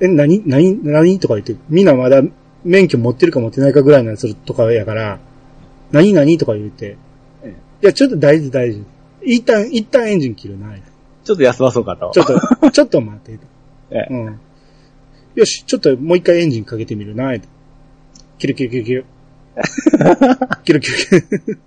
[0.02, 1.20] え、何、何、何？
[1.20, 2.22] とか言って、みんなまだ
[2.64, 5.20] 免許持ってるか持ってないかぐらいのやつとかやから、
[5.92, 6.14] 何？
[6.14, 6.38] 何？
[6.38, 6.98] とか言って
[7.44, 8.84] えや、ちょっと大事大事。
[9.24, 10.76] 一旦、一旦エンジン切るな。
[11.24, 12.12] ちょっと休まそうかと。
[12.14, 13.40] ちょっと、 ちょっと待って。
[13.92, 14.40] ええうん。
[15.36, 17.34] よし、ちょっともう一回エンジンかけてみるな。
[18.40, 19.06] キルキルキルキル。
[20.64, 21.60] キルキルキル。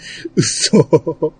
[0.36, 1.32] 嘘。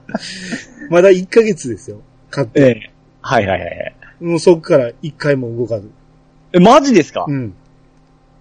[0.90, 2.00] まだ1ヶ月ですよ。
[2.30, 2.60] 買って。
[2.60, 2.90] ええ。
[3.20, 3.94] はいはいはいはい。
[4.20, 5.90] もうそっから一回も動かず。
[6.52, 7.24] え、マジですか？
[7.28, 7.54] うん。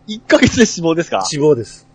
[0.08, 1.24] ?1 ヶ月で死亡ですか？
[1.26, 1.88] 死亡です。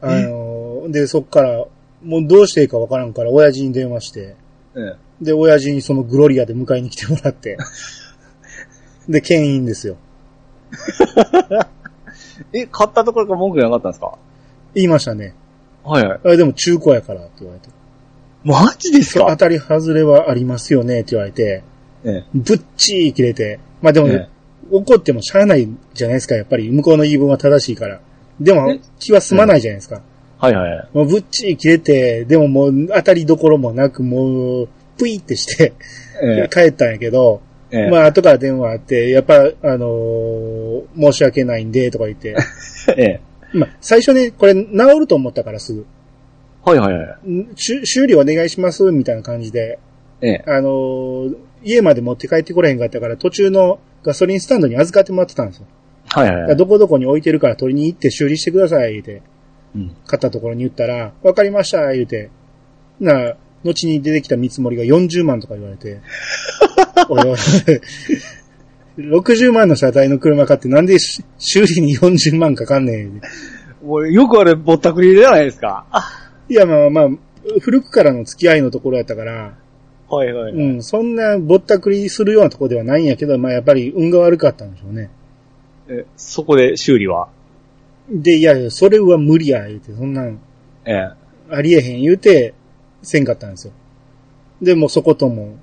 [0.00, 1.64] あのーで、そっから、
[2.02, 4.34] もうどうしていいかわからんから、親父に電話して、
[4.74, 7.58] えで、親父にそのグロリアで迎えに来てもらって、
[9.08, 9.96] で、牽引ですよ。
[12.52, 12.60] え。
[12.60, 14.16] え、買ったところから文句なかったんですか？
[14.74, 15.34] 言いましたね。
[15.84, 16.20] はいはい。
[16.24, 17.68] あでも中古やからって言われて。
[18.44, 19.26] マジですか？
[19.28, 21.62] 当たり外れはありますよねって言われて、
[22.04, 23.58] えぶっちー切れて。
[23.82, 24.28] まあでも、え
[24.70, 26.70] 怒ってもしゃあないじゃないですか、やっぱり。
[26.70, 28.00] 向こうの言い分は正しいから。
[28.40, 30.00] でもえ、気は済まないじゃないですか。
[30.38, 30.88] はいはいはい。
[30.94, 35.72] もうぶっちー切れて、でももう当たりどころもなく、もう、ぷいってして、
[36.22, 37.40] え帰ったんやけど、
[37.72, 42.34] ええまあ後から電話あって、やっぱ、あのー申し訳ないんで、とか言って。
[42.96, 43.20] ええ。
[43.52, 45.86] まあ最初ね、これ治ると思ったからすぐ。
[46.64, 47.30] はいはいはい。
[47.30, 49.78] ん修修理お願いします、みたいな感じで。
[50.20, 50.44] ええ。
[50.46, 55.66] あのー家まで持って帰ってこれへんかったから、途中のガソリンスタンドに預かってもらってたんですよ。
[56.08, 56.56] はいはいはい。
[56.56, 59.22] どこどこに置いてるから取りに行って修理してください、言うて。
[59.76, 59.96] うん。
[60.06, 62.30] 買ったところに言ったら、わかりました、言うて。
[62.98, 66.00] な、後に出てきた見積もりが40万とか言われて。
[67.08, 67.36] おいおい
[68.98, 73.20] 60万の車体の車買ってなんでし修理に40万かかんねん。
[73.84, 75.86] もうよくあれぼったくりじゃないですか。
[75.90, 77.08] あいや、まあまあ、
[77.60, 79.56] 古くからの付き合いのところやったから、
[80.08, 80.52] はいはい。
[80.52, 85.10] うん、そんなぼったくりするようなところではないんやけど、まあやっぱり運が悪かったんでしょうね。
[85.88, 87.28] え、そこで修理は？
[88.10, 90.40] で、いやいや、それは無理や、言うて、そんなん、
[90.84, 91.10] ええ。
[91.50, 92.54] ありえへん言うて、
[93.02, 93.72] せんかったんですよ。
[94.60, 95.58] で、もうそことも、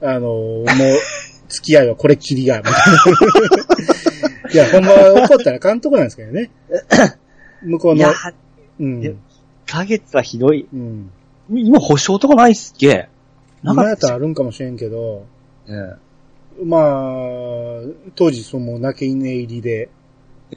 [0.00, 0.66] あのもう、
[1.52, 4.50] 付き合いはこれっきりや、みたいな。
[4.52, 6.50] いや、ほんまは怒ったら監督なんですけどね。
[7.62, 8.12] 向こうのいや、、
[8.80, 9.04] うんい。
[9.04, 9.14] や1
[9.66, 10.66] ヶ月はひどい。
[10.72, 11.10] うん。
[11.50, 13.08] 今保証とかないっすっけ？
[13.62, 15.26] なか今やったらあるんかもしれんけど、
[15.68, 15.72] え
[16.62, 17.80] まあ、
[18.14, 19.88] 当時その泣け稲入りで、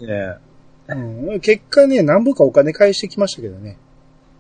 [0.02, 0.06] え。
[0.06, 0.38] え
[0.90, 0.94] え。
[0.94, 3.78] うん、結果ね、何ぼかお金返してきましたけどね。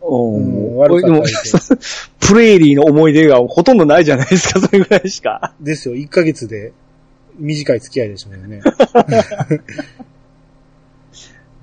[0.07, 1.01] おうんー悪
[2.27, 5.53] プレーリーの思い出がほとんどないじゃないですか、 それぐらいしか。
[5.59, 6.71] ですよ、1ヶ月で
[7.37, 8.61] 短い付き合いでしたけどね。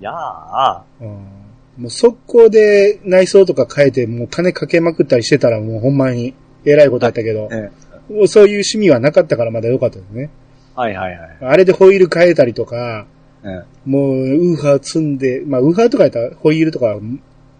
[0.01, 0.83] い やあ。
[1.01, 7.71] うん、もう速攻で内装とか変えて、もう金かけまくったりしてたらもうほんまに偉いことだったけど、え
[8.11, 8.13] え。
[8.13, 10.31] もうそういう趣味はなかったからまだ良かったですね。
[10.75, 11.37] はいはいはい。
[11.41, 13.07] あれでホイール変えたりとか、
[13.45, 13.63] ええ。
[13.85, 16.99] もうウーハー積んで、まあウーハーとかやったらホイールとか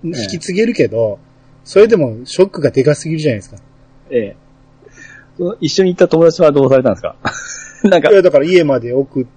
[0.05, 1.19] 引き継げるけど、
[1.65, 3.57] それでもショックがでかすぎるじゃないですか。
[4.11, 4.37] ええ。
[5.37, 7.17] その一緒に行った友達はどうされたんですか？
[7.89, 9.31] なんかい、やだから家まで送って、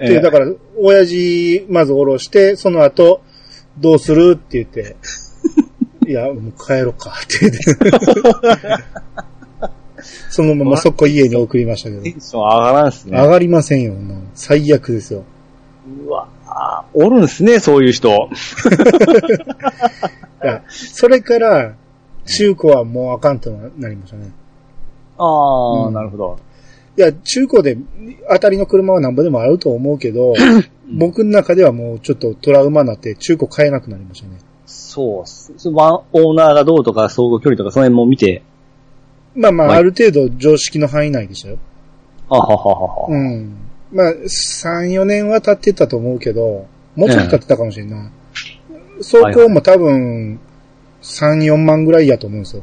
[0.00, 3.20] ええだから、親父、まず下ろして、その後、
[3.78, 4.94] どうするって言って、
[6.08, 7.58] いや、もう帰ろうか、って言って。
[10.30, 12.10] そのままそこ家に送りましたけどテ。
[12.10, 13.20] ンション上がらんっすね。
[13.20, 13.94] 上がりませんよ、
[14.34, 15.24] 最悪ですよ。
[16.06, 16.28] うわあ
[17.00, 18.08] おるんすね、そういう人。
[20.42, 21.74] いや、それから、
[22.26, 24.32] 中古はもうあかんとなりましたね。
[25.16, 26.38] ああ、うんなるほど。
[26.96, 27.78] いや、中古で
[28.28, 30.34] 当たりの車はなんぼでもあると思うけど、
[30.92, 34.38] 僕の中ではもうちょっとトラウマになって中古買えなくなりましたね。
[34.66, 35.52] そうっす。
[35.64, 38.42] オーナーがどうとか、相互距離とか、その辺も見て、
[39.36, 41.58] まあまあ、はいある程度常識の範囲内でしたよ。
[42.28, 43.06] あはははは。
[43.08, 43.56] うん。
[43.92, 46.66] まあ、3、4年は経ってたと思うけど、
[46.98, 48.10] もうちょっと経ってたかもしれんない。
[48.96, 50.40] 走行も多分、
[51.00, 52.62] 3、4万ぐらいやと思うんですよ。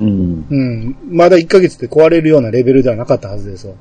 [0.00, 0.46] うん。
[0.48, 0.96] うん。
[1.10, 3.74] まだ1ヶ月で壊れるようなレベルではなかったはずですよ。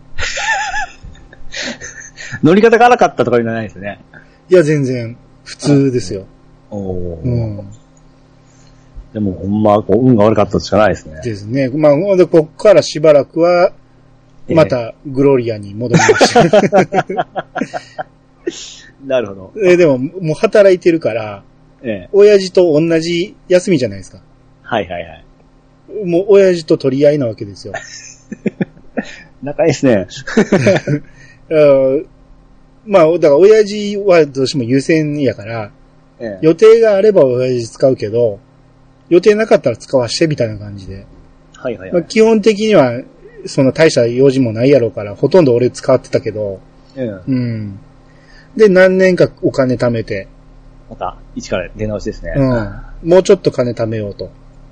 [2.44, 4.02] 乗り方が荒かったとかいうのはないですね。
[4.50, 6.26] いや、全然、普通ですよ。
[6.70, 7.66] おお、うん。
[9.14, 11.22] でもほんま、こう運が悪かったとしかないですね。
[11.24, 11.70] ですね。
[11.70, 13.72] まあ、ほんで、こっからしばらくは、
[14.50, 17.48] また、グロリアに戻りました。
[19.06, 19.54] なるほど。
[19.66, 21.44] えでも、もう働いてるから、
[21.82, 22.10] ええ。
[22.14, 24.22] 親父と同じ休みじゃないですか。
[24.62, 25.26] はいはいはい。
[26.06, 27.74] もう、親父と取り合いなわけですよ。
[29.44, 30.08] 仲いいですね。
[31.50, 32.06] うん
[32.86, 35.72] まあ、だから親父はどうしても優先やから、
[36.20, 36.40] ええ。
[36.42, 38.40] 予定があれば親父使うけど、
[39.10, 41.06] 予定なかったら使わしてみたいな感じで。
[41.56, 42.06] まあ、はいはいはい。
[42.06, 43.02] 基本的には、
[43.46, 46.60] その大した用事もないやろうから、ほとんど俺使ってたけど、
[46.96, 47.06] ええ。
[47.28, 47.80] うん。
[48.56, 50.28] で、何年かお金貯めて、
[50.90, 52.34] また、一から出直しですね。
[52.36, 53.10] うん。
[53.10, 54.30] もうちょっと金貯めようと。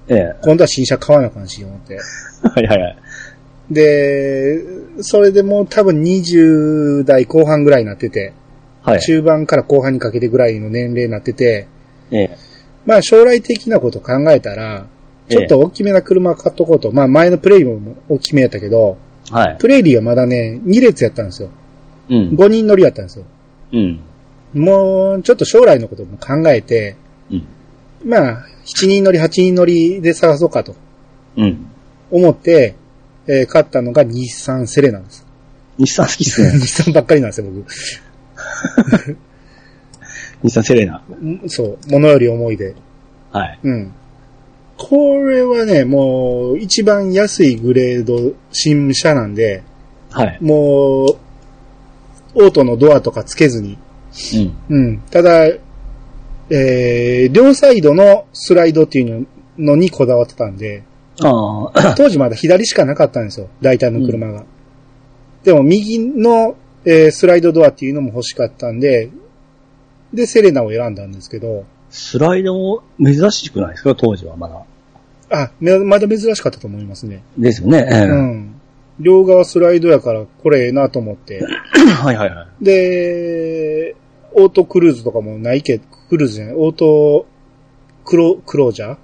[0.07, 0.35] ええ。
[0.43, 1.95] 今度は新車買わなあかんし、思って。
[2.43, 2.97] はいはいはい。
[3.71, 4.61] で、
[4.99, 8.33] それでもう多分20代後半ぐらいになってて、
[8.83, 9.01] はい。
[9.01, 11.67] 中盤から後半にかけてぐらいの年齢になってて、
[12.11, 12.37] ええ。
[12.85, 14.87] まあ将来的なこと考えたら、
[15.29, 16.91] ちょっと大きめな車買っとこうと。
[16.91, 18.97] まあ前のプレイも大きめやったけど、
[19.29, 19.57] はい。
[19.59, 21.49] プレイリーはまだね、2列やったんですよ。
[22.09, 22.29] うん。
[22.31, 23.25] 5人乗りやったんですよ。
[23.73, 23.99] うん。
[24.53, 26.95] もう、ちょっと将来のことも考えて、
[27.31, 27.45] うん。
[28.05, 30.75] まあ、7人乗り、8人乗りで探そうかと
[31.37, 31.67] うん。
[32.09, 32.75] 思って、
[33.27, 35.25] えー買ったのが日産セレナです。
[35.77, 36.51] 日産好きっすね。
[36.59, 37.65] 日産ばっかりなんですよ、僕。
[40.43, 41.03] 日産セレナ。
[41.23, 42.75] んそう、物より重いで。
[43.31, 43.59] はい。
[43.63, 43.91] うん。
[44.77, 49.63] これはね、もう、一番安いグレード、新車なんで、
[50.09, 50.37] はい。
[50.41, 51.07] もう、
[52.35, 53.77] オートのドアとかつけずに。
[54.69, 54.77] うん。
[54.77, 54.99] うん。
[55.11, 55.45] ただ、
[56.49, 60.83] えー、両サイドのスライドっていうのにこだわってたんで、
[61.21, 61.93] ああ。
[61.97, 63.47] 当時まだ左しかなかったんですよ。
[63.61, 64.45] 大体の車が。
[65.43, 69.09] でも右の、えースライドドアっていうのも欲しかったんで、
[70.13, 73.95] で、セレナを選んだんですけど、スライドも珍しくないですか？
[73.95, 74.63] 当時はまだ。
[75.29, 77.21] あ、めまだ珍しかったと思いますね。
[77.37, 77.85] ですよね。
[77.89, 78.60] ええうん。
[79.01, 81.43] 両側スライドやから、これええなと思って。
[82.03, 82.63] はいはいはい。
[82.63, 83.95] で、
[84.33, 87.25] オートクルーズとかもないけクルーズじゃない、オート
[88.05, 88.97] クロ、クロージャー？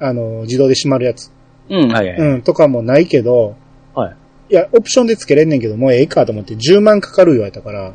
[0.00, 1.30] あの、自動で閉まるやつ。
[1.68, 2.18] うん、はいはい。
[2.18, 3.56] うん、とかもないけど、
[3.94, 4.16] はい。
[4.50, 7.94] いや、オプションでつけれんねんけど、もうええかと思って10万かかる言われたから、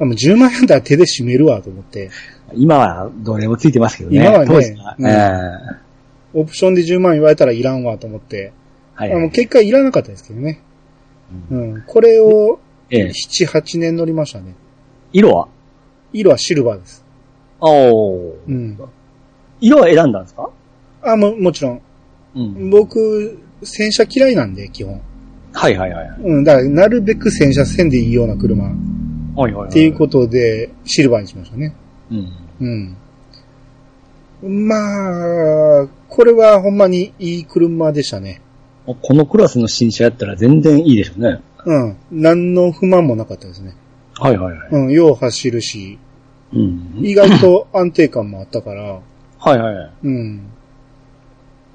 [0.00, 2.10] あもう10万やったら手で閉めるわと思って、
[2.54, 4.16] 今はどれもついてますけどね。
[4.16, 5.10] 今はね当時はうんえ
[5.76, 5.90] え
[6.32, 8.52] オプションで10万言われたらいらんわと思って、
[9.04, 10.60] はいあもう結果いらなかったですけどね。
[11.50, 12.58] ううんん、これを
[12.90, 14.54] ええ7、8年乗りましたね。
[15.12, 15.48] 色は？
[16.12, 17.04] 色はシルバーです。
[17.60, 18.78] おーうん。
[19.60, 20.50] 色は選んだんですか？
[21.02, 21.80] あ、も、もちろん。
[22.34, 22.70] うん。
[22.70, 25.00] 僕、洗車嫌いなんで、基本。
[25.52, 26.08] はいはいはい。
[26.22, 28.66] うん、だから、なるべく洗車せんでいいような車。
[28.66, 28.70] っ
[29.36, 29.70] はいはいはい。
[29.70, 31.74] ていうことで、シルバーにしましたね。
[32.10, 32.96] うん。
[34.42, 34.66] うん。
[34.66, 38.40] まあ、これはほんまにいい車でしたね。
[38.94, 41.40] このクラスの新車やったら全然いいでしょうね。
[41.66, 41.96] うん。
[42.10, 43.74] 何の不満もなかったですね。
[44.18, 44.68] はいはいはい。
[44.72, 45.98] うん、よう走るし、
[46.52, 46.92] うん。
[47.02, 48.82] 意外と安定感もあったから、
[49.38, 49.90] はいはいはい。
[50.04, 50.46] うん。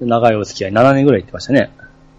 [0.01, 1.71] 長いお付き合い7年ぐらい行ってましたね。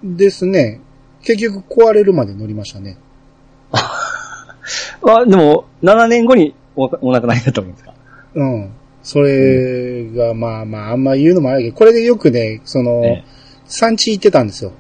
[0.03, 0.81] ですね。
[1.23, 2.99] 結局壊れるまで乗りましたね。
[3.73, 7.95] あ、でも、7年後におお亡くなりになったんですか？
[8.35, 8.71] うん。
[9.03, 13.25] それが、まあまあ、あんま言うのもあれだけど、これでよくね、その、ええ
[13.69, 14.71] 産地行ってたんですよ。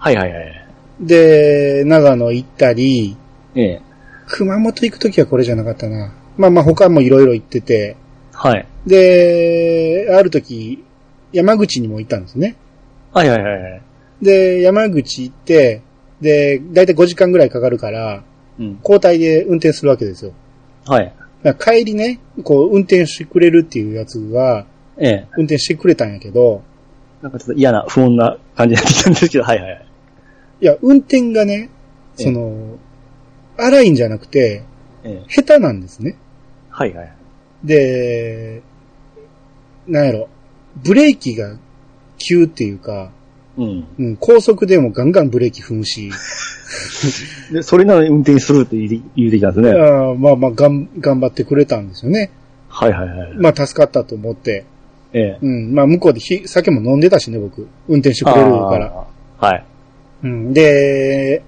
[0.00, 0.66] はいはいはい。
[0.98, 3.16] で、長野行ったり、
[3.54, 3.82] ええ。
[4.28, 6.12] 熊本行くときはこれじゃなかったな。
[6.38, 7.96] まあまあ他もいろいろ行ってて、
[8.32, 8.66] はい。
[8.86, 10.82] で、ある時、
[11.32, 12.56] 山口にも行ったんですね。
[13.12, 13.82] はいはいはいはい。
[14.22, 15.82] で、山口行って、
[16.22, 18.24] で、だいたい5時間ぐらいかかるから、
[18.58, 18.78] うん。
[18.82, 20.32] 交代で運転するわけですよ。
[20.86, 21.12] はい。
[21.58, 24.64] 帰りね、こう、運転してくれるっていうやつが、
[24.96, 25.28] ええ。
[25.36, 26.62] 運転してくれたんやけど、
[27.20, 29.80] なんかちょっと嫌な、不穏な感じになってきたんですけど、はいはいは
[30.60, 30.64] い。
[30.64, 31.70] いや、運転がね、
[32.18, 32.78] ええその、
[33.56, 34.64] 荒いんじゃなくて、
[35.04, 35.32] ええ。
[35.32, 36.16] 下手なんですね。
[36.70, 37.12] はいはい。
[37.64, 38.62] で、
[39.86, 40.28] なんやろ、
[40.76, 41.56] ブレーキが
[42.18, 43.10] 急っていうか、
[43.56, 43.86] うん。
[43.98, 46.10] うん、高速でもガンガンブレーキ踏むし、
[47.52, 49.70] で、それなのに運転するって言うて言うてきたんですね。
[49.70, 52.30] あーまあまあがん、頑張ってくれたんですよね。
[52.68, 53.32] はいはいはい。
[53.36, 54.64] まあ助かったと思って。
[55.12, 55.38] ええ。
[55.42, 57.66] うん、まあ向こうでひ酒も飲んでたしね、僕。
[57.88, 58.86] 運転してくれるから。
[59.40, 59.46] あー。
[59.46, 59.64] はい。
[60.22, 61.42] うん、で、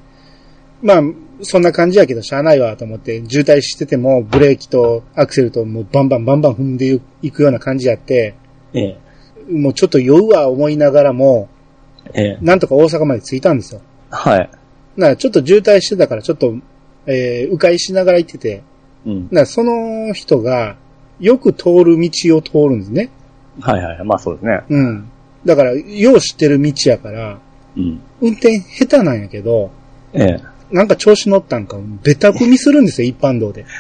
[0.83, 1.03] まあ、
[1.43, 8.35] そんな感じやけどしゃあないわと思って、渋滞しててもブレーキとアクセルともうバンバンバンバン踏んでいくような感じやって、
[8.73, 8.99] ええ。
[9.51, 11.49] もうちょっと酔うわ思いながらも、
[12.15, 12.39] ええ。
[12.41, 13.81] なんとか大阪まで着いたんですよ。
[14.11, 14.51] はい。
[14.97, 16.55] ならちょっと渋滞してたからちょっと、
[17.07, 18.63] えー、迂回しながら行ってて、
[19.07, 19.29] うん。
[19.31, 20.77] ならその人が
[21.19, 23.11] よく通る道を通るんですね。
[23.61, 24.05] はいはい。
[24.05, 24.61] まあそうですね。
[24.69, 25.11] うん。
[25.45, 27.41] だから、よう知ってる道やから、
[27.77, 28.01] うん。
[28.21, 29.71] 運転下手なんやけど、
[30.13, 30.41] ええ。
[30.71, 33.65] なんか調子乗ったんか、ベタ踏みするんですよ、一般道で。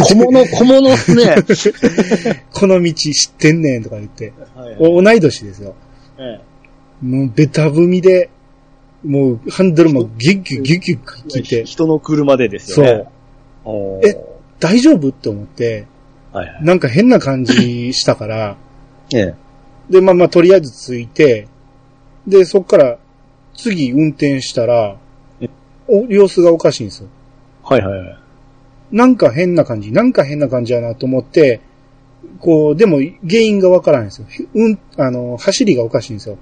[0.00, 0.96] 小物、小物ね。
[2.52, 4.32] この道知ってんねんとか言って。
[4.54, 5.74] はいお同い年ですよ。
[6.18, 6.40] え
[7.02, 8.30] もうベタ踏みで、
[9.04, 13.04] もうハンドルもギュッギュッギュッギュッ切って、人の車でですそよね。
[13.04, 13.06] う。
[13.64, 14.16] おーえ
[14.58, 15.08] 大丈夫？
[15.08, 15.86] って思って、
[16.32, 16.64] はいはい。
[16.64, 18.56] なんか変な感じしたから、
[19.14, 19.34] ええ。
[19.90, 21.48] で、まあまあとりあえず着いて、
[22.26, 22.98] で、そっから
[23.54, 24.96] 次運転したら
[25.40, 25.50] え、
[25.88, 27.08] お様子がおかしいんですよ。
[27.62, 28.18] はいはいはい。
[28.92, 31.60] なんか変な感じ、なんか変な感じやなと思って、
[32.38, 34.48] こう、でも原因がわからないんですよ。
[34.54, 36.38] うん、あの、走りがおかしいんですよ。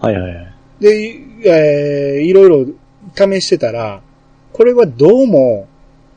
[0.00, 0.54] はいはいはい。
[0.80, 2.66] で、えー、いろいろ
[3.14, 4.00] 試してたら、
[4.52, 5.66] これはどうも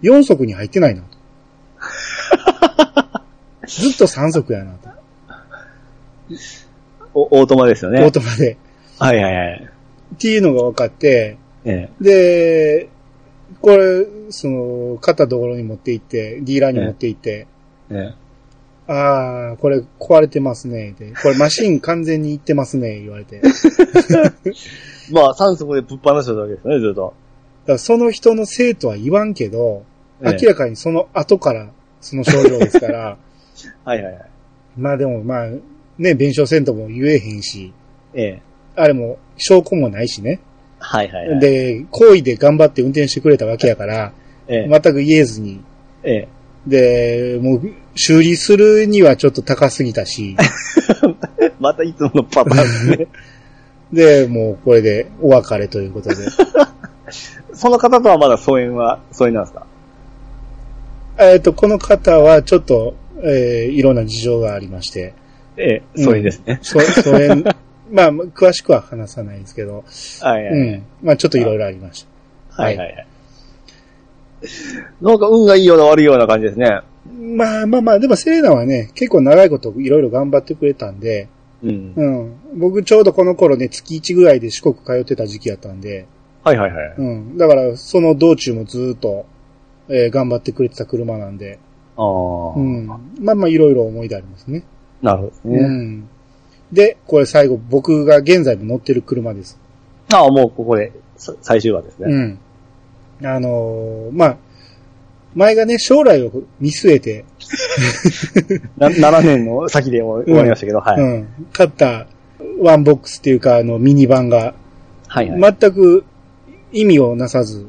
[0.01, 1.17] 4速に入ってないなと。
[3.67, 4.89] ずっと3速やなと。
[7.13, 8.03] お、オートマですよね。
[8.03, 8.57] オートマで。
[8.99, 9.69] はいはいはい。
[10.15, 12.89] っていうのが分かって、えで、
[13.61, 17.47] これ、その、買ったところに持って行って、ディーラーに持って行って、
[17.89, 18.13] え。
[18.13, 18.27] え
[18.89, 20.95] ああ、これ壊れてますね。
[20.97, 23.41] で、これマシン完全にいってますね、言われて。
[23.41, 23.49] だ
[24.29, 24.51] かえ。
[25.11, 27.13] まあ、酸素でぶっ放してたわけですね、ずっと。
[27.65, 29.83] らその人のせいとは言わんけど、
[30.21, 31.69] ええ明らかにその後から
[32.01, 33.17] その症状ですから、
[33.83, 34.29] はいはいはい。
[34.77, 35.47] まあでもまあ、
[35.99, 37.73] ね、弁償せんとも言えへんし、
[38.13, 38.41] ええ。
[38.75, 40.39] あれも証拠もないしね。
[40.79, 44.11] はいはいはい。、で、行為で頑張って運転してくれたわけやから、
[44.47, 44.69] ええ。
[44.69, 45.59] 全く言えずに、
[46.03, 46.27] ええ。
[46.67, 47.61] で、もう
[47.95, 50.35] 修理するにはちょっと高すぎたし、
[51.59, 53.07] またいつものパターンですね。
[53.91, 56.15] で、もうこれでお別れということで。
[57.53, 59.65] その方とはまだ疎遠は、疎遠なんですか？
[61.19, 65.13] えっと、この方はちょっと、えーいろんな事情がありまして、
[65.57, 66.59] ええ、疎遠ですね。
[66.61, 67.29] そ、それ、
[67.91, 69.83] まあ、詳しくは話さないですけど、
[70.21, 70.53] はいはい。
[70.53, 70.83] うん。
[71.01, 72.05] まあ、ちょっといろいろありまし
[72.51, 72.63] た。
[72.63, 73.07] はいはいはい。
[75.01, 76.81] なんか運がいいような悪いような感じですね。
[77.35, 81.29] まあまあまあ、でもセレナはね、結構長いこといろいろ頑張ってくれたんで、
[81.63, 81.93] うん。
[81.95, 82.05] う
[82.57, 82.59] ん。
[82.59, 86.05] 僕ちょうどこの頃ね、月1ぐらいで四国通ってた時期やったんで、
[86.43, 86.93] はいはいはい。
[86.97, 87.37] うん。
[87.37, 89.25] だから、その道中もずーっと、
[89.89, 91.59] えー頑張ってくれてた車なんで、
[91.95, 92.53] ああ。
[92.55, 92.85] うん。
[92.85, 94.63] まあまあ、いろいろ思い出ありますね。
[95.01, 95.59] なるほどですうね。
[95.67, 96.09] ん。
[96.71, 99.57] で、これ最後、僕が現在も乗ってる車です。
[100.11, 102.05] ああ、もうここで、さ最終話ですね。
[103.21, 103.27] うん。
[103.27, 104.37] あのーまあ、
[105.35, 107.25] 前がね、将来を見据えて、
[108.77, 111.01] な7年の先で終わりましたけど、はい。
[111.01, 111.27] うん。
[111.53, 112.07] 買った
[112.59, 114.53] ワンボックスっていうか、あの、ミニバンが、
[115.07, 115.55] はいはい。
[115.59, 116.03] 全く
[116.71, 117.65] 意味をなさず、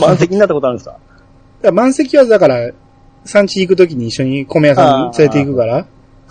[0.00, 0.90] 満席になったことあるんです
[1.62, 1.72] か？
[1.72, 2.70] 満席はだから、
[3.24, 5.86] 産地行くときに一緒に米屋さんに連れて行くから、はい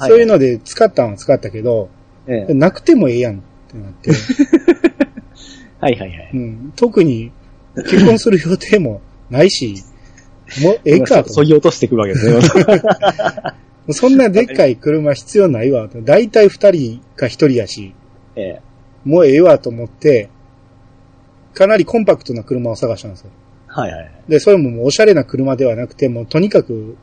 [0.08, 1.90] そういうので使ったんは使ったけど、
[2.26, 2.54] ええ。
[2.56, 4.10] なくてもええやんってなって、
[5.80, 6.32] はいはいはい。
[6.34, 7.32] うん、特に
[7.76, 9.76] 結婚する予定もないし、
[10.64, 11.44] もうええかと そ。
[11.44, 12.74] ぎ落としてくるわけですね。
[13.94, 15.88] そんなでっかい車必要ないわ。
[15.94, 17.94] だいたい二人か一人やし、
[18.36, 18.62] ええ。
[19.06, 20.30] もうええわと思って、
[21.54, 23.30] かなりコンパクトな車を探したんですよ。
[23.74, 24.12] はいはい。
[24.28, 26.98] で、それももうおしゃれな車ではなくて、もうとにかく、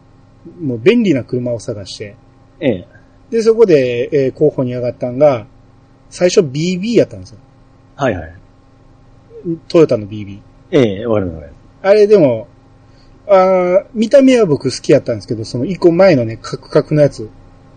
[0.60, 2.14] もう便利な車を探して、
[2.60, 2.86] ええ。
[3.30, 5.46] で、そこで、えー候補に上がったんが、
[6.10, 7.38] 最初 BB やったんですよ。
[7.96, 8.32] はいはい。
[9.68, 10.40] トヨタの BB。
[10.70, 11.88] ええ、わかりますわかります。
[11.88, 12.48] あれでも、
[13.26, 17.28] あー見た目は僕好きやったんですけど、その一個前のね、カクカクのやつ。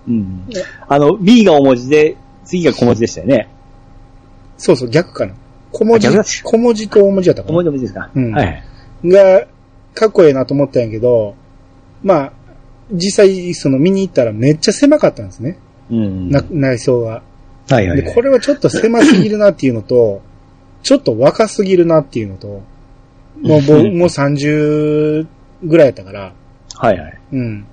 [0.08, 0.48] うん。
[0.88, 3.50] あの、B が大文字で、次が小文字でしたよね。
[4.58, 5.34] そうそう、逆かな。
[5.72, 8.64] 小文字あ逆だった、小文字と大文字やったか小な文字ですかうんはい。
[9.06, 9.48] が、
[9.94, 11.36] かっこええなと思ったんやけど、
[12.04, 12.34] まあ、
[12.92, 15.58] 実際、その見に行ったらめっちゃ狭かったんですね。
[15.90, 16.30] うん。
[16.30, 17.22] な内装が。
[17.70, 18.02] はいはい。
[18.02, 20.22] で、これはちょっと狭すぎるなっていうのと、
[20.84, 22.64] ちょっと若すぎるなっていうのと、も
[23.42, 23.60] う、もう
[24.08, 25.28] 30
[25.64, 26.34] ぐらいやったから、
[26.74, 27.20] はいはい。
[27.34, 27.66] うん。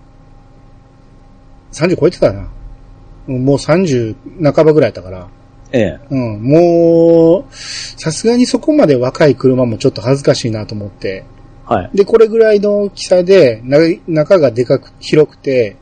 [1.72, 2.40] 30超えてたな。
[2.40, 4.16] うんもう30
[4.54, 5.28] 半ばぐらいやったから、
[5.72, 5.98] ええ。
[6.10, 11.24] うん、もう、さすがにそこまで若い車もちょっと恥ずかしいなと思って、
[11.64, 11.90] はい。
[11.94, 15.76] で、これぐらいの大きさで、な中がでかく、広くて、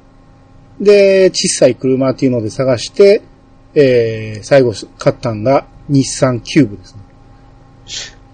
[0.80, 3.22] で、小さい車っていうので探して、
[3.74, 7.00] えー、最後買ったんが、日産キューブですね。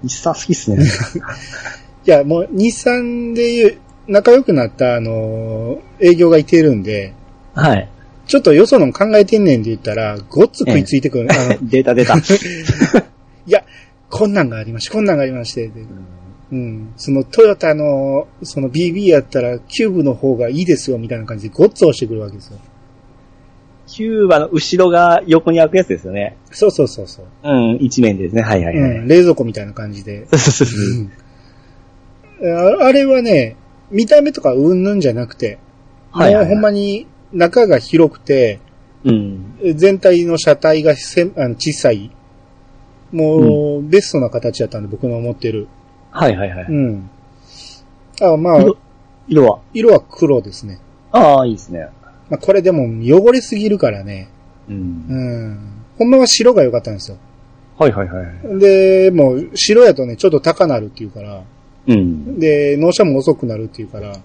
[0.02, 0.82] 日産好きっすね。
[2.06, 7.14] いや、もう、日産でいう、仲良くなった、あのー営業がいてるんで、
[7.54, 7.88] はい。
[8.32, 11.28] ちょっとよその考えてんねんって言ったら、ごっつ食いついてくる。
[11.30, 12.16] あの、データ出た。
[13.46, 13.62] いや、
[14.08, 15.84] こんなんがありまして、こんなんがありまして、で
[16.50, 16.94] うん。
[16.96, 22.58] そのトヨタの、その bB やったら、キューブの方がいいですよ、みたいな感じでごっつ押してくるわけですよ。
[23.86, 26.38] キューバの後ろが横に開くやつですよね。
[26.52, 27.26] そうそうそうそう。
[27.44, 28.40] うん、一面ですね。
[28.40, 28.90] はいはいはい。
[28.92, 29.08] うん。
[29.08, 30.26] 冷蔵庫みたいな感じで。
[30.38, 31.10] そうん
[32.80, 33.56] ああれはね、
[33.90, 35.58] 見た目とかうんぬんじゃなくて、
[36.12, 38.60] はいはいほんまに中が広くて、
[39.04, 39.58] うん。
[39.74, 42.10] 全体の車体がせんあの小さい、
[43.10, 45.68] もう、ベストな形だったんで、僕の思ってる。
[46.10, 46.66] はいはいはい。
[46.68, 47.10] うん。
[48.20, 48.76] あまあ、色
[49.28, 49.60] 色は？
[49.72, 50.78] 色は黒ですね。
[51.10, 51.88] ああ、いいですね。
[52.30, 54.28] まあ、これでも汚れすぎるからね。
[54.68, 54.76] うん
[55.08, 55.14] う。
[55.48, 55.58] ん。
[55.98, 57.18] ほんまは白が良かったんですよ。
[57.78, 58.58] はいはいはい。
[58.58, 61.42] で、もう白やとね、ちょっと高なるっていうから、
[61.88, 62.38] うん。
[62.38, 64.16] で、納車も遅くなるっていうから、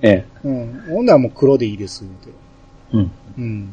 [0.00, 0.48] ええ。
[0.48, 0.82] うん。
[0.88, 2.30] ほんならもう黒でいいですって。
[2.92, 3.10] うん。
[3.38, 3.72] うん。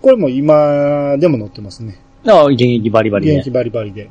[0.00, 1.98] これも今でも乗ってますね。
[2.26, 3.50] ああ、現役バリバリね現役。
[3.50, 4.10] バリバリで。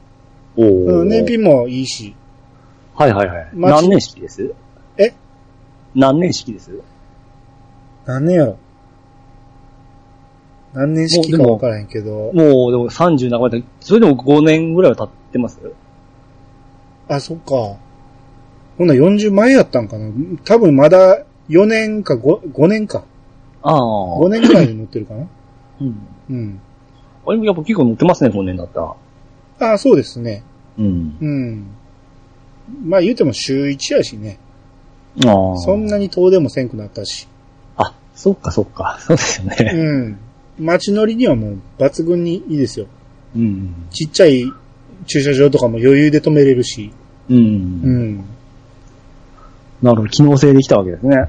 [0.55, 1.01] おお。
[1.01, 2.15] うん、燃費もいいし。
[2.95, 3.49] はいはいはい。
[3.53, 4.53] 何年式です？
[4.97, 5.13] え？
[5.93, 6.71] 何年式です？
[8.05, 8.57] 何年やろ
[10.73, 12.31] 何年式か分からへんけど。
[12.33, 15.59] もう、でも30半ばで、それでも5年ぐらいは経ってます？
[17.07, 17.77] あ、そっか。
[18.77, 20.11] ほんなら40前やったんかな
[20.43, 23.05] 多分まだ4年か 5, 5年か。
[23.63, 24.19] ああ。
[24.19, 25.27] 5年ぐらいに乗ってるかな？
[25.81, 25.97] うん。
[26.29, 26.59] うん。
[27.25, 28.95] あれもやっぱ結構乗ってますね、5年だった
[29.59, 29.73] ら。
[29.73, 30.43] あそうですね。
[30.77, 31.17] うん。
[31.19, 31.67] うん。
[32.85, 34.39] まあ言うても週1やしね。
[35.25, 35.57] ああ。
[35.57, 37.27] そんなに遠出もせんくなったし。
[37.75, 38.97] あ、そっかそっか。
[39.01, 39.71] そうですよね。
[39.73, 40.17] うん。
[40.59, 42.87] 街乗りにはもう抜群にいいですよ。
[43.35, 43.73] うん。
[43.91, 44.51] ちっちゃい
[45.05, 46.91] 駐車場とかも余裕で止めれるし。
[47.29, 47.33] う。
[47.33, 48.17] うんん。
[49.81, 51.25] なるほど、機能性できたわけですね。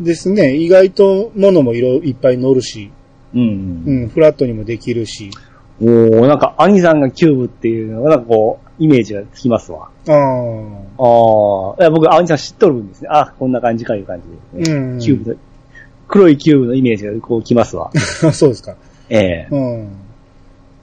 [0.00, 0.54] ですね。
[0.56, 2.90] 意外と物も色いっぱい乗るし。
[3.34, 3.84] うん。
[3.86, 4.08] うん。
[4.08, 5.30] フラットにもできるし。
[5.80, 9.90] おー、なんか、兄さんがキューブっていうのが、なんかこう、イメージがつきますわ。
[10.08, 10.14] ああ。
[10.14, 11.76] ああ。
[11.80, 13.08] いや僕、兄さん知っとるんですね。
[13.10, 14.20] あ、こんな感じかいう感
[14.54, 14.76] じですね。
[14.76, 14.98] うん。
[14.98, 15.36] キューブの、
[16.08, 17.90] 黒いキューブのイメージがこうきますわ。
[17.94, 17.98] あ
[18.32, 18.76] そうですか。
[19.08, 19.86] ええうん。
[19.86, 19.88] っ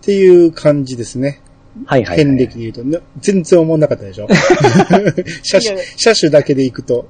[0.01, 1.41] ていう感じですね。
[1.85, 2.25] はいはい、はい。
[2.25, 4.27] 遍歴で言うと、ね全然思んなかったでしょ
[5.43, 7.07] 車種車種だけで行くと。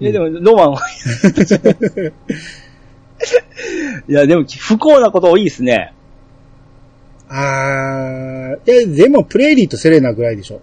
[0.00, 0.80] いや、でも、ロマンは。
[4.08, 5.94] いや、でも、不幸なこと多いですね。
[7.28, 10.60] あー、いや、でもプレイリーとセレナぐらいでしょ。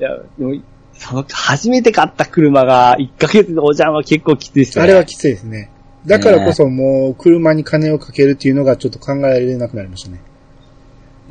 [0.00, 0.54] いや、でも、
[0.94, 4.84] その、初めて買った車が1ヶ月でお邪魔は結構きついですね。
[4.84, 5.70] あれはきついですね。
[6.06, 10.20] だからこそもう車に金をかけるっていうのがちょっと考えられなくなりましたね。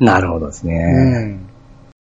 [0.00, 0.74] なるほどですね。
[0.74, 1.48] うん。